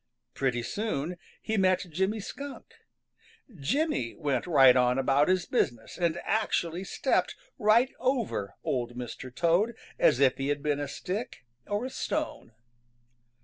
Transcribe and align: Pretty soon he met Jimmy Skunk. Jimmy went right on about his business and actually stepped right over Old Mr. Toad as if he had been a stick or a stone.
Pretty 0.33 0.63
soon 0.63 1.15
he 1.43 1.57
met 1.57 1.85
Jimmy 1.87 2.19
Skunk. 2.19 2.73
Jimmy 3.55 4.15
went 4.15 4.47
right 4.47 4.75
on 4.75 4.97
about 4.97 5.27
his 5.27 5.45
business 5.45 5.95
and 5.95 6.19
actually 6.23 6.83
stepped 6.83 7.35
right 7.59 7.93
over 7.99 8.55
Old 8.63 8.95
Mr. 8.97 9.29
Toad 9.31 9.75
as 9.99 10.19
if 10.19 10.39
he 10.39 10.47
had 10.47 10.63
been 10.63 10.79
a 10.79 10.87
stick 10.87 11.45
or 11.67 11.85
a 11.85 11.91
stone. 11.91 12.53